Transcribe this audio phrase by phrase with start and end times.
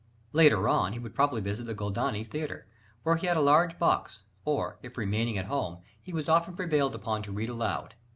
[0.33, 2.65] Later on, he would probably visit the Goldoni Theatre,
[3.03, 6.95] where he had a large box: or, if remaining at home, he was often prevailed
[6.95, 7.93] upon to read aloud.